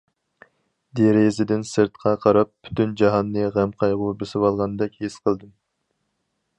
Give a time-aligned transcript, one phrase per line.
[0.99, 5.55] دېرىزىدىن سىرتقا قاراپ، پۈتۈن جاھاننى غەم- قايغۇ بېسىۋالغاندەك ھېس قىلدىم.